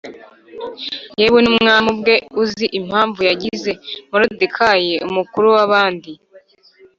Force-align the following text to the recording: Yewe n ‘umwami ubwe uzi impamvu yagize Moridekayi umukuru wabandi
Yewe 1.21 1.39
n 1.41 1.47
‘umwami 1.53 1.87
ubwe 1.93 2.15
uzi 2.41 2.65
impamvu 2.79 3.19
yagize 3.29 3.71
Moridekayi 4.09 4.93
umukuru 5.07 5.47
wabandi 5.55 6.11